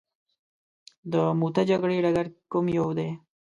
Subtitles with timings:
[1.11, 3.09] د موته جګړې ډګر کوم یو دی.